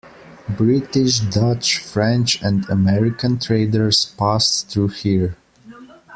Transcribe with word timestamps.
British, 0.57 1.19
Dutch, 1.19 1.77
French 1.77 2.41
and 2.41 2.67
American 2.71 3.37
traders 3.37 4.05
passed 4.17 4.67
through 4.67 4.87
here. 4.87 5.37